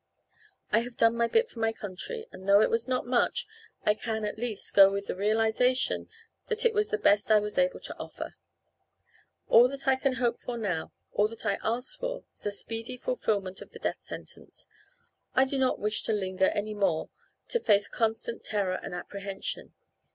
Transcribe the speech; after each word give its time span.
I 0.71 0.79
have 0.79 0.97
done 0.97 1.15
my 1.15 1.27
bit 1.27 1.47
for 1.47 1.59
my 1.59 1.71
country, 1.71 2.25
and 2.31 2.49
though 2.49 2.59
it 2.59 2.71
was 2.71 2.87
not 2.87 3.05
much 3.05 3.45
I 3.85 3.93
can 3.93 4.25
at 4.25 4.39
least 4.39 4.73
go 4.73 4.91
with 4.91 5.05
the 5.05 5.15
realization 5.15 6.09
that 6.47 6.65
it 6.65 6.73
was 6.73 6.89
the 6.89 6.97
best 6.97 7.29
I 7.29 7.39
was 7.39 7.59
able 7.59 7.79
to 7.81 7.95
offer. 7.99 8.33
All 9.47 9.67
that 9.67 9.87
I 9.87 9.95
can 9.95 10.13
hope 10.13 10.41
for 10.41 10.57
now, 10.57 10.91
all 11.13 11.27
that 11.27 11.45
I 11.45 11.59
ask 11.61 11.99
for, 11.99 12.23
is 12.33 12.47
a 12.47 12.51
speedy 12.51 12.97
fulfillment 12.97 13.61
of 13.61 13.73
the 13.73 13.77
death 13.77 14.01
sentence. 14.01 14.65
I 15.35 15.45
do 15.45 15.59
not 15.59 15.77
wish 15.77 16.01
to 16.05 16.13
linger 16.13 16.47
any 16.49 16.73
more 16.73 17.11
to 17.49 17.59
face 17.59 17.87
constant 17.87 18.43
terror 18.43 18.79
and 18.81 18.95
apprehension. 18.95 19.75